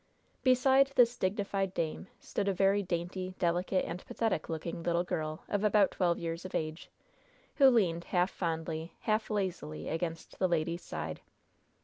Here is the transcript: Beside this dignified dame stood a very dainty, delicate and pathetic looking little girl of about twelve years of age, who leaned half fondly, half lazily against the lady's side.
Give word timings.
Beside 0.41 0.87
this 0.95 1.15
dignified 1.15 1.75
dame 1.75 2.07
stood 2.19 2.47
a 2.47 2.53
very 2.55 2.81
dainty, 2.81 3.35
delicate 3.37 3.85
and 3.85 4.03
pathetic 4.07 4.49
looking 4.49 4.81
little 4.81 5.03
girl 5.03 5.43
of 5.47 5.63
about 5.63 5.91
twelve 5.91 6.17
years 6.17 6.43
of 6.43 6.55
age, 6.55 6.89
who 7.57 7.69
leaned 7.69 8.05
half 8.05 8.31
fondly, 8.31 8.95
half 9.01 9.29
lazily 9.29 9.89
against 9.89 10.39
the 10.39 10.47
lady's 10.47 10.81
side. 10.83 11.21